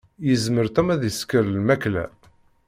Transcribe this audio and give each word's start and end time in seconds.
Yezmer 0.27 0.67
Tom 0.75 0.87
ad 0.95 1.01
isker 1.09 1.45
lmakla. 1.49 2.05